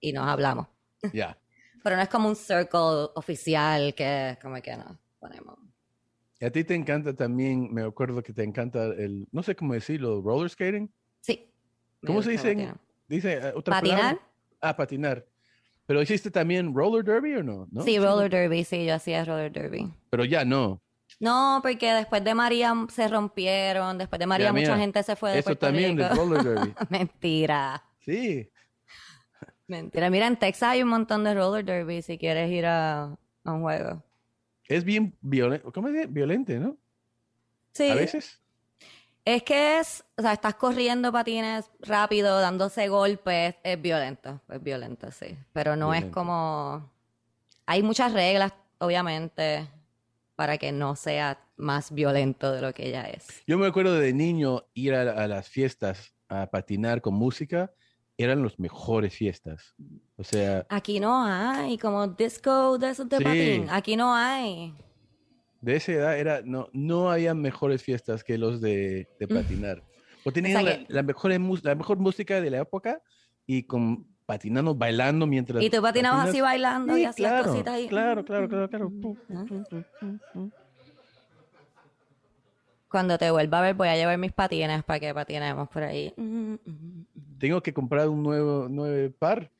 [0.00, 0.66] Y nos hablamos.
[1.12, 1.36] Ya.
[1.84, 5.58] Pero no es como un circle oficial que como que nos ponemos.
[6.44, 9.72] Y a ti te encanta también, me acuerdo que te encanta el, no sé cómo
[9.72, 10.92] decirlo, roller skating.
[11.22, 11.50] Sí.
[12.04, 12.70] ¿Cómo se dice?
[13.08, 13.98] Dice eh, otra ¿Patinar?
[13.98, 14.20] palabra?
[14.60, 15.24] Ah, patinar.
[15.86, 17.66] Pero hiciste también roller derby o no?
[17.72, 17.80] ¿No?
[17.82, 19.90] Sí, roller derby, sí, yo hacía roller derby.
[20.10, 20.82] Pero ya no.
[21.18, 25.16] No, porque después de María se rompieron, después de María Ya, mucha mira, gente se
[25.16, 26.08] fue de Eso Puerto también Rico.
[26.10, 26.74] del roller derby.
[26.90, 28.50] Mentira, Sí.
[29.66, 30.10] mentira.
[30.10, 33.62] Mira, en Texas hay un montón de roller derby si quieres ir a, a un
[33.62, 34.02] juego.
[34.68, 35.72] Es bien violento.
[35.72, 36.12] ¿Cómo es?
[36.12, 36.76] Violente, ¿no?
[37.72, 38.40] Sí, A veces.
[39.24, 45.10] es que es, o sea, estás corriendo patines rápido, dándose golpes, es violento, es violento,
[45.10, 45.36] sí.
[45.52, 46.90] Pero no es como,
[47.66, 49.68] hay muchas reglas, obviamente,
[50.36, 53.42] para que no sea más violento de lo que ya es.
[53.46, 57.72] Yo me acuerdo de niño ir a, a las fiestas a patinar con música.
[58.16, 59.74] Eran las mejores fiestas.
[60.16, 63.24] O sea, Aquí no hay como disco de esos de Sí.
[63.24, 63.66] patín.
[63.70, 64.74] Aquí no hay.
[65.60, 69.82] de esa edad era, no, no había mejores fiestas que los de, de patinar.
[70.22, 73.00] O tenían sea la, que- la mejor, mu- la mejor música de la época
[73.46, 75.62] y con patinando, bailando mientras.
[75.62, 76.34] Y tú patinabas patinas.
[76.34, 77.88] así bailando y hacías claro, cositas ahí.
[77.88, 78.92] Claro, claro, claro, claro.
[82.90, 86.12] Cuando te vuelva a ver, voy a llevar mis patines para que patinemos por ahí.
[87.38, 89.50] Tengo que comprar un nuevo, nuevo par.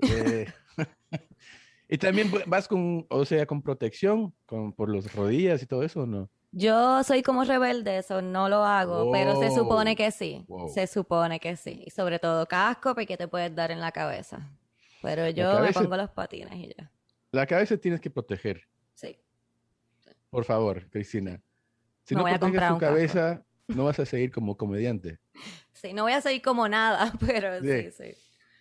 [0.00, 0.46] Eh,
[1.88, 6.02] y también vas con, o sea, con protección con, por las rodillas y todo eso,
[6.02, 6.28] ¿o no?
[6.52, 9.56] Yo soy como rebelde, eso no lo hago, pero se Wow.
[9.56, 10.44] supone que sí.
[10.48, 10.68] Wow.
[10.68, 11.84] Se supone que sí.
[11.86, 14.50] Y sobre todo casco, porque te puedes dar en la cabeza.
[15.00, 16.90] Pero yo cabeza- me pongo los patines y ya.
[17.30, 18.62] La cabeza tienes que proteger,
[18.94, 19.16] Sí.
[20.28, 21.40] por favor, Cristina.
[22.02, 22.94] Si Me no proteges comprar tu un casco.
[23.74, 25.18] No vas a seguir como comediante.
[25.72, 27.90] Sí, no voy a seguir como nada, pero sí, Sí.
[27.92, 28.14] sí.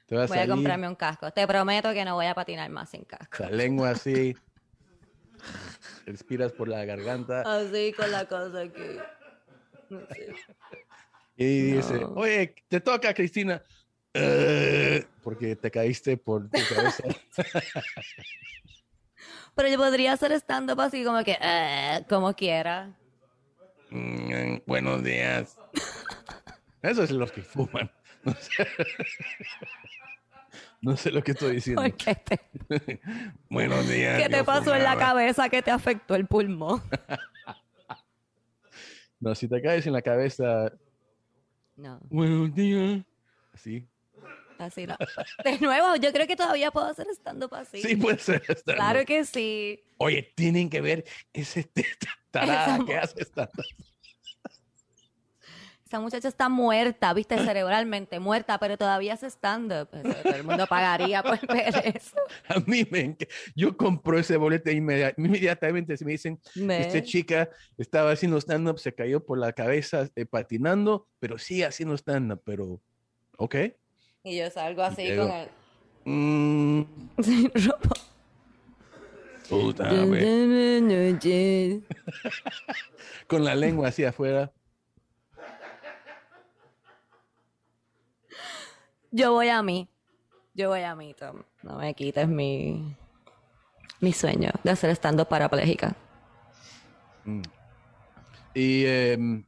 [0.07, 1.31] Te vas Voy a comprarme un casco.
[1.31, 3.43] Te prometo que no voy a patinar más sin casco.
[3.43, 4.35] la lengua así,
[6.05, 8.81] respiras por la garganta Así con la cosa aquí.
[9.89, 10.33] No sé.
[11.35, 13.61] y dice, oye, te toca, Cristina.
[14.13, 17.03] "Eh", porque te caíste por tu cabeza.
[19.55, 22.95] Pero yo podría hacer stand-up así como que, eh, como quiera.
[23.91, 25.57] Mm, buenos días.
[26.81, 27.91] Eso es los que fuman.
[28.23, 28.67] No sé,
[30.81, 31.81] no sé lo que estoy diciendo.
[31.81, 33.01] ¿Por qué te,
[33.49, 34.21] Buenos días.
[34.21, 36.81] ¿Qué te pasó en la cabeza que te afectó el pulmón?
[39.21, 40.71] No, si te caes en la cabeza,
[41.75, 43.03] No, buenos días.
[43.53, 43.85] Así.
[44.59, 44.95] Así no.
[45.43, 47.81] De nuevo, yo creo que todavía puedo hacer stand-up así.
[47.81, 48.41] Sí, puede ser.
[48.43, 48.75] stand-up.
[48.75, 49.81] Claro que sí.
[49.97, 51.85] Oye, tienen que ver ese t-
[52.31, 53.49] tarada Esa que hace stand
[55.85, 59.89] Esa muchacha está muerta, viste, cerebralmente muerta, pero todavía hace stand-up.
[59.89, 62.15] Todo el mundo pagaría por ver eso.
[62.47, 63.17] A mí me
[63.55, 65.97] Yo compro ese boleto inmedi- inmediatamente.
[65.97, 71.07] Si me dicen, esta chica estaba haciendo stand-up, se cayó por la cabeza eh, patinando,
[71.19, 72.79] pero sigue haciendo stand-up, pero,
[73.37, 73.55] ok.
[74.23, 75.27] Y yo salgo así Llego.
[75.27, 75.49] con el...
[76.05, 76.83] Mm,
[77.23, 77.95] sin ropa.
[79.49, 80.23] puta, güey.
[83.27, 84.51] Con la lengua así afuera.
[89.11, 89.87] Yo voy a mí.
[90.53, 91.43] Yo voy a mí, Tom.
[91.63, 92.95] No me quites mi,
[93.99, 95.95] mi sueño de hacer stand-up parapléjica.
[98.55, 99.43] Y em,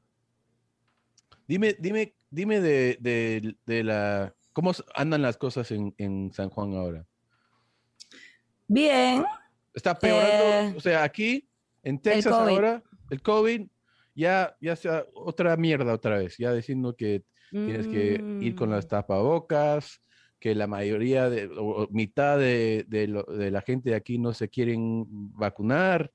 [1.48, 6.74] dime, dime, dime de, de- de la cómo andan las cosas en, en San Juan
[6.76, 7.06] ahora.
[8.68, 9.24] Bien.
[9.74, 11.48] Está peorando, Eh, o sea, aquí
[11.84, 13.68] en Texas ahora el COVID
[14.14, 18.86] ya ya sea otra mierda otra vez, ya diciendo que tienes que ir con las
[18.86, 18.90] Mm.
[18.90, 20.02] tapabocas,
[20.40, 24.34] que la mayoría de o- mitad de, de lo- de la gente de aquí no
[24.34, 26.12] se quieren vacunar.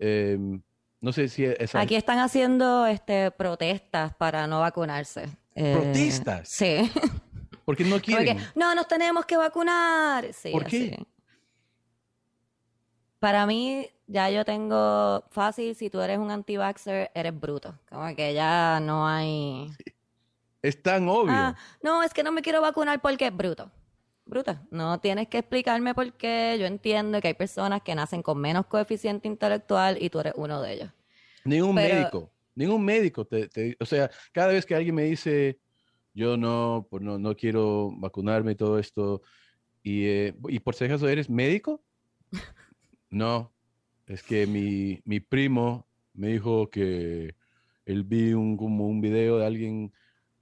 [0.00, 0.62] em,
[1.00, 5.28] no sé si es Aquí están haciendo este, protestas para no vacunarse.
[5.56, 6.48] Eh, ¿Protestas?
[6.48, 6.76] Sí.
[7.68, 8.38] porque no quieren.
[8.54, 10.32] no, nos tenemos que vacunar.
[10.32, 11.04] Sí, ¿Por qué?
[13.18, 17.78] Para mí, ya yo tengo fácil, si tú eres un anti-vaxxer, eres bruto.
[17.90, 19.70] Como que ya no hay...
[20.62, 21.34] Es tan obvio.
[21.34, 23.70] Ah, no, es que no me quiero vacunar porque es bruto.
[24.24, 24.58] Bruto.
[24.70, 26.56] No tienes que explicarme por qué.
[26.58, 30.62] Yo entiendo que hay personas que nacen con menos coeficiente intelectual y tú eres uno
[30.62, 30.90] de ellos.
[31.44, 33.26] Ningún Pero- médico, ningún médico.
[33.26, 35.60] Te, te- o sea, cada vez que alguien me dice,
[36.14, 39.22] yo no, pues no, no quiero vacunarme y todo esto,
[39.82, 41.82] y, eh, y por si acaso eres médico,
[43.10, 43.52] no,
[44.06, 47.34] es que mi, mi primo me dijo que
[47.86, 49.92] él vi un, como un video de alguien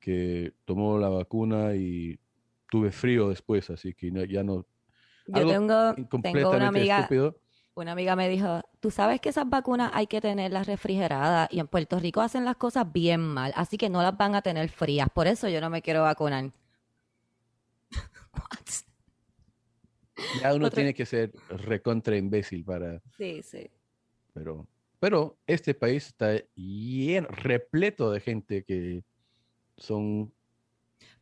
[0.01, 2.19] que tomó la vacuna y
[2.71, 4.67] tuve frío después, así que ya no,
[5.27, 7.41] Yo tengo, tengo una amiga, estúpido.
[7.77, 11.69] Una amiga me dijo, tú sabes que esas vacunas hay que tenerlas refrigeradas y en
[11.69, 15.09] Puerto Rico hacen las cosas bien mal, así que no las van a tener frías.
[15.13, 16.51] Por eso yo no me quiero vacunar.
[18.33, 18.59] What?
[20.41, 23.03] Ya uno tiene que ser recontra imbécil para...
[23.19, 23.71] Sí, sí.
[24.33, 24.67] Pero,
[24.99, 29.05] pero este país está lleno, repleto de gente que
[29.77, 30.33] son...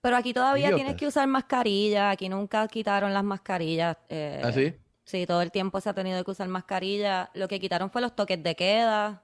[0.01, 3.97] Pero aquí todavía tienes que usar mascarilla, aquí nunca quitaron las mascarillas.
[4.09, 4.73] eh, ¿Ah, sí?
[5.05, 7.31] Sí, todo el tiempo se ha tenido que usar mascarilla.
[7.35, 9.23] Lo que quitaron fue los toques de queda.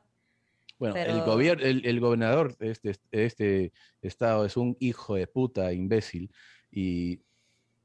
[0.79, 5.27] Bueno, el, gobierno, el, el gobernador de este, de este estado es un hijo de
[5.27, 6.33] puta imbécil
[6.71, 7.21] y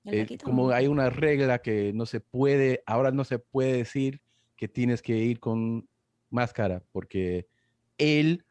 [0.05, 4.21] eh, como hay una regla que no se puede, ahora no se puede decir
[4.55, 5.89] que tienes que ir con
[6.29, 7.47] máscara porque
[7.97, 8.45] él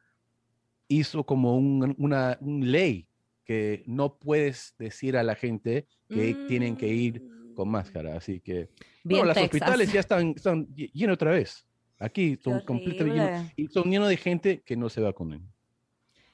[0.89, 3.09] hizo como un- una un ley
[3.45, 7.23] que no puedes decir a la gente que tienen que ir
[7.55, 8.17] con máscara.
[8.17, 8.71] Así que
[9.05, 11.67] Bien bueno, los hospitales ya están, están lle- llenos otra vez.
[11.99, 15.49] Aquí son completamente llenos y son llenos de gente que no se vacunan.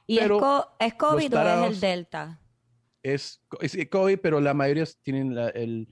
[0.07, 2.41] ¿Y es, pero co- es COVID o es el Delta?
[3.03, 5.89] Es, es COVID, pero la mayoría tienen la- el,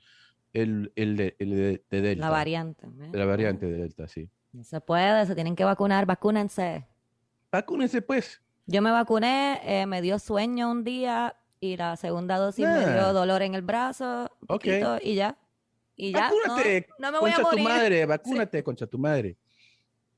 [0.52, 2.24] el, el de, el de- de Delta.
[2.26, 2.86] La variante.
[2.86, 3.10] ¿eh?
[3.12, 4.28] La variante de Delta, sí.
[4.52, 6.86] No se puede, se tienen que vacunar, vacúnense.
[7.52, 8.40] Vacúnense, pues.
[8.66, 12.92] Yo me vacuné, eh, me dio sueño un día y la segunda dosis me Ah.
[12.94, 15.36] dio dolor en el brazo, un poquito, y ya.
[15.96, 17.68] Y ya, Vacúnate, no me voy a concha tu morir.
[17.68, 18.06] madre,
[18.46, 19.36] vacúnate, concha tu madre.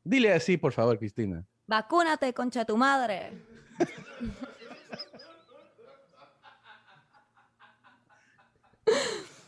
[0.05, 1.45] Dile así, por favor, Cristina.
[1.67, 3.33] Vacúnate, concha tu madre.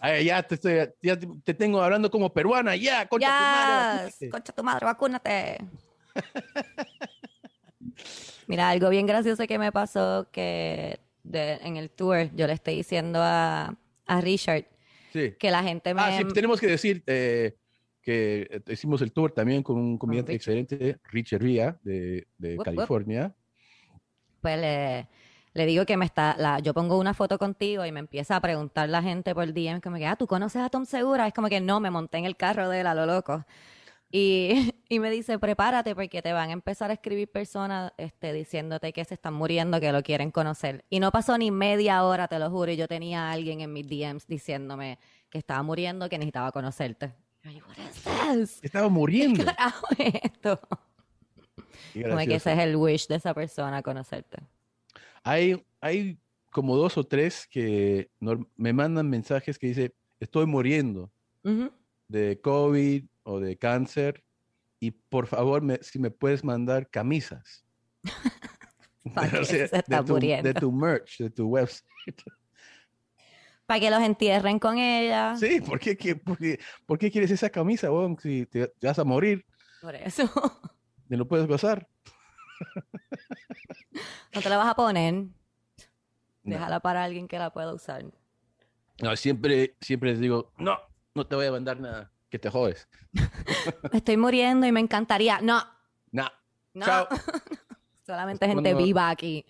[0.00, 4.04] Ay, ya te estoy, ya te, te tengo hablando como peruana, ya, concha tu madre.
[4.04, 4.30] Vacúnate.
[4.30, 5.58] concha tu madre, vacúnate.
[8.48, 10.98] Mira, algo bien gracioso que me pasó que
[11.32, 13.74] de- en el tour yo le estoy diciendo a,
[14.06, 14.66] a Richard
[15.12, 15.34] Sí.
[15.38, 16.00] que la gente me...
[16.00, 17.56] Ah, sí, tenemos que decir eh,
[18.00, 22.56] que eh, hicimos el tour también con un comediante excelente, Richard Ria, de, de.
[22.58, 23.34] California.
[24.40, 25.06] pues le,
[25.54, 28.40] le digo que me está, la, yo pongo una foto contigo y me empieza a
[28.40, 31.26] preguntar la gente por DM, como que, ah, ¿tú conoces a Tom Segura?
[31.26, 33.44] Es como que no, me monté en el carro de él a lo loco.
[34.12, 38.92] Y, y me dice, prepárate porque te van a empezar a escribir personas este, diciéndote
[38.92, 40.84] que se están muriendo, que lo quieren conocer.
[40.90, 43.72] Y no pasó ni media hora, te lo juro, y yo tenía a alguien en
[43.72, 44.98] mis DMs diciéndome
[45.30, 47.14] que estaba muriendo, que necesitaba conocerte.
[47.44, 48.58] Y yo, what is this?
[48.62, 49.38] Estaba muriendo.
[49.44, 50.60] ¿Qué carajo es esto?
[51.94, 54.42] Qué Como que ese es el wish de esa persona, conocerte.
[55.24, 56.18] Hay, hay
[56.50, 58.10] como dos o tres que
[58.56, 61.10] me mandan mensajes que dice, estoy muriendo
[61.42, 61.72] Ujú.
[62.08, 64.24] de COVID o de cáncer
[64.80, 67.64] y por favor, me- si me puedes mandar camisas.
[69.14, 70.48] ¿Para O qué sea, se está de, tu, muriendo?
[70.48, 72.22] de tu merch, de tu website.
[73.66, 75.36] Para que los entierren con ella.
[75.36, 78.18] Sí, ¿por qué, qué- por qué- por qué quieres esa camisa, weón?
[78.18, 79.44] Si te, te vas a morir,
[79.80, 80.24] Por eso.
[81.08, 81.88] ¿me lo puedes gozar?
[84.34, 85.14] No te la vas a poner.
[85.14, 85.30] No.
[86.44, 88.04] Déjala para alguien que la pueda usar.
[89.00, 90.78] No, siempre, siempre les digo, no,
[91.14, 92.88] no te voy a mandar nada, que te jodes.
[93.92, 95.40] Me estoy muriendo y me encantaría.
[95.42, 95.60] No,
[96.12, 96.26] No.
[96.72, 96.86] no.
[96.86, 97.06] Chao.
[98.06, 99.44] Solamente gente Cuando- viva aquí.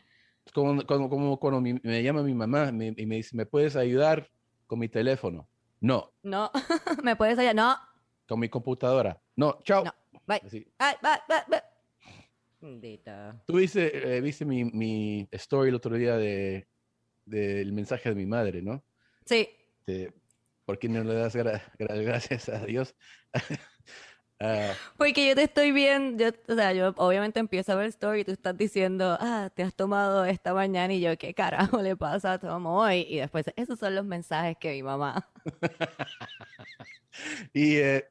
[0.52, 3.76] Como, como, como cuando mi- me llama mi mamá me- y me dice, ¿me puedes
[3.76, 4.28] ayudar
[4.66, 5.48] con mi teléfono?
[5.80, 6.12] No.
[6.24, 6.50] No.
[7.04, 7.54] ¿Me puedes ayudar?
[7.54, 7.76] No.
[8.28, 9.20] ¿Con mi computadora?
[9.36, 9.60] No.
[9.62, 9.84] Chao.
[9.84, 9.94] No.
[10.26, 10.42] Bye.
[10.44, 10.66] Así.
[10.78, 11.62] Bye, bye, bye.
[13.46, 16.66] Tú viste, eh, viste mi, mi story el otro día de
[17.24, 18.82] del mensaje de mi madre, ¿no?
[19.24, 19.48] Sí.
[19.86, 20.12] De,
[20.64, 22.94] ¿Por qué no le das gra- gra- gracias a Dios?
[24.44, 28.22] Ah, Porque yo te estoy viendo, yo, o sea, yo obviamente empiezo a ver story
[28.22, 31.96] y tú estás diciendo, ah, te has tomado esta mañana y yo, ¿qué carajo le
[31.96, 33.06] pasa a Tom hoy?
[33.08, 35.30] Y después, esos son los mensajes que mi mamá.
[37.52, 38.04] y, eh,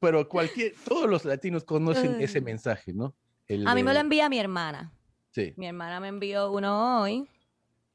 [0.00, 3.14] pero cualquier, todos los latinos conocen ese mensaje, ¿no?
[3.46, 4.92] El A mí me lo envía mi hermana.
[5.30, 7.28] Sí, Mi hermana me envió uno hoy.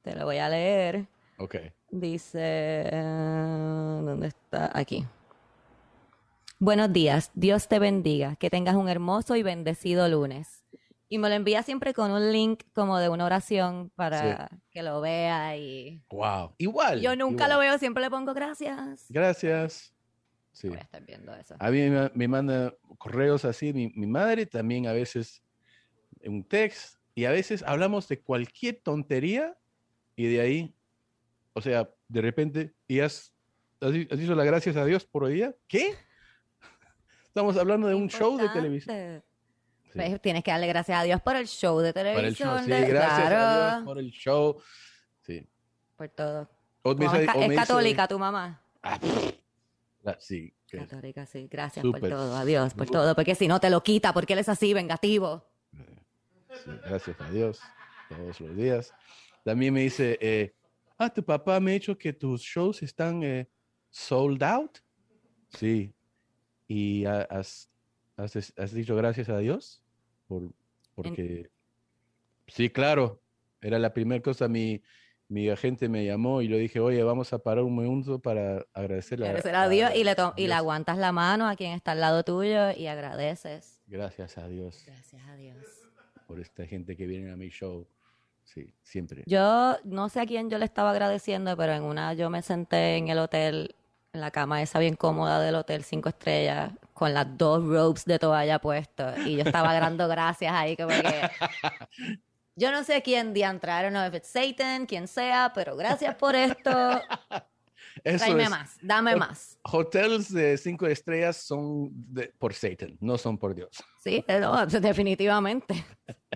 [0.02, 1.08] Te lo voy a leer.
[1.40, 1.56] ok.
[2.00, 2.40] Dice,
[2.92, 4.70] eh, ¿dónde está?
[4.78, 5.06] Aquí.
[6.60, 10.66] Buenos días, Dios te bendiga, que tengas un hermoso y bendecido lunes.
[11.08, 15.00] Y me lo envía siempre con un link como de una oración para que lo
[15.00, 16.56] vea y Wow.
[16.58, 17.00] Igual.
[17.00, 17.50] yo nunca igual.
[17.52, 19.06] lo veo, siempre le pongo gracias.
[19.08, 19.94] Gracias.
[20.52, 20.68] Sí.
[20.68, 21.56] Voy a estar viendo eso.
[21.60, 25.42] A mí me, me manda correos así, mi, mi madre también a veces
[26.26, 29.56] un text y a veces hablamos de cualquier tontería
[30.18, 30.75] y de ahí,
[31.58, 33.34] o sea, de repente, ¿y has,
[33.82, 35.56] has, has dicho las gracias a Dios por hoy día?
[35.68, 35.96] ¿Qué?
[37.28, 38.96] Estamos hablando de un show de televisión.
[38.96, 39.26] Importante.
[40.14, 40.20] Sí.
[40.20, 42.66] Tienes que darle gracias a Dios por el show de para el show, televisión.
[42.66, 44.62] sí, de- gracias a claro, Dios por el show.
[45.22, 45.48] Sí.
[45.96, 46.50] por todo.
[46.84, 48.62] O me es, ca- es dice- católica tu mamá.
[48.84, 49.00] Ah,
[50.06, 51.48] ah, sí, Católica, sí.
[51.50, 52.02] Gracias Súper.
[52.02, 52.36] por todo.
[52.36, 53.16] Adiós por todo.
[53.16, 55.46] Porque si no te lo quita, porque él es así, vengativo.
[56.66, 57.62] Sí, gracias a Dios
[58.10, 58.94] todos los días.
[59.46, 60.54] También me dice, eh,
[60.98, 63.48] ah, tu papá me ha dicho que tus shows están eh,
[63.90, 64.78] sold out.
[65.50, 65.94] Sí.
[66.68, 67.70] ¿Y ha- has,
[68.18, 69.82] has, has dicho gracias a Dios?
[70.28, 70.52] Por,
[70.96, 71.50] porque,
[72.48, 73.22] sí, claro,
[73.62, 74.48] era la primera cosa.
[74.48, 74.82] Mi,
[75.28, 79.26] mi agente me llamó y le dije, oye, vamos a parar un minuto para agradecerle
[79.28, 80.58] Agradecer a Dios y le, to- y le Dios.
[80.58, 83.80] aguantas la mano a quien está al lado tuyo y agradeces.
[83.88, 85.58] Gracias a Dios Gracias a Dios.
[86.28, 87.88] por esta gente que viene a mi show.
[88.46, 89.24] Sí, siempre.
[89.26, 92.96] Yo no sé a quién yo le estaba agradeciendo, pero en una yo me senté
[92.96, 93.76] en el hotel,
[94.14, 98.18] en la cama esa bien cómoda del hotel cinco estrellas, con las dos robes de
[98.18, 99.18] toalla puestos.
[99.26, 101.30] Y yo estaba dando gracias ahí, como que.
[102.58, 106.72] Yo no sé quién don't know if it's Satan, quien sea, pero gracias por esto.
[108.02, 108.50] Eso es.
[108.50, 109.58] más, dame Hot- más.
[109.64, 113.84] Hotels de cinco estrellas son de- por Satan, no son por Dios.
[114.02, 115.84] Sí, no, definitivamente.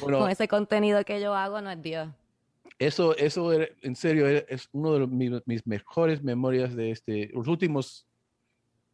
[0.00, 2.08] Bueno, Con ese contenido que yo hago no es Dios.
[2.78, 6.90] eso, eso era- en serio era- es uno de los- mis, mis mejores memorias de
[6.90, 8.06] este, los últimos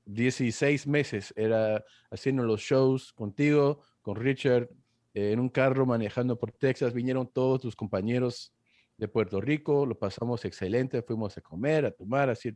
[0.05, 1.33] 16 meses.
[1.37, 4.69] Era haciendo los shows contigo, con Richard,
[5.15, 6.93] eh, en un carro manejando por Texas.
[6.93, 8.53] Vinieron todos tus compañeros
[8.97, 12.53] de Puerto Rico, lo pasamos excelente, fuimos a comer, a tomar, así,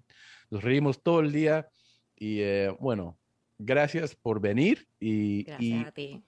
[0.51, 1.69] nos reímos todo el día.
[2.17, 3.19] Y eh, bueno,
[3.59, 6.23] gracias por venir y, Gracias y a ti.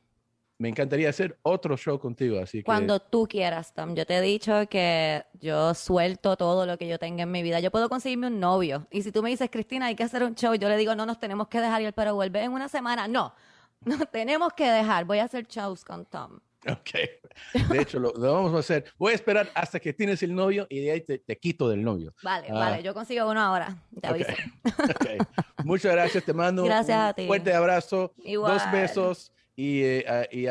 [0.59, 2.65] Me encantaría hacer otro show contigo, así que...
[2.65, 3.95] Cuando tú quieras, Tom.
[3.95, 7.61] Yo te he dicho que yo suelto todo lo que yo tenga en mi vida.
[7.61, 8.87] Yo puedo conseguirme un novio.
[8.91, 11.05] Y si tú me dices, Cristina, hay que hacer un show, yo le digo, no,
[11.05, 13.07] nos tenemos que dejar ir, pero vuelve en una semana.
[13.07, 13.35] No,
[13.85, 15.05] no tenemos que dejar.
[15.05, 16.41] Voy a hacer shows con Tom.
[16.69, 17.69] Ok.
[17.69, 18.87] De hecho, lo, lo vamos a hacer.
[18.99, 21.85] Voy a esperar hasta que tienes el novio y de ahí te, te quito del
[21.85, 22.13] novio.
[22.23, 22.55] Vale, Ah.
[22.55, 23.77] vale, yo consigo uno ahora.
[24.01, 24.31] Te aviso.
[24.65, 25.27] Ok.
[25.65, 27.27] Muchas gracias, te mando Gracias un a ti.
[27.27, 28.53] fuerte abrazo, Igual.
[28.55, 30.47] dos besos y, eh, y,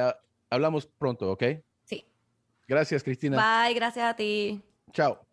[0.50, 1.44] hablamos pronto, ¿ok?
[1.84, 2.04] Sí.
[2.68, 3.38] Gracias, Cristina.
[3.38, 4.62] Bye, gracias a ti.
[4.92, 5.25] Chao.